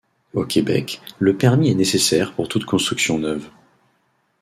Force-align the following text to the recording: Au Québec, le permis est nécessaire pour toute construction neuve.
Au 0.33 0.45
Québec, 0.45 0.99
le 1.19 1.37
permis 1.37 1.69
est 1.69 1.75
nécessaire 1.75 2.33
pour 2.33 2.47
toute 2.47 2.65
construction 2.65 3.19
neuve. 3.19 3.47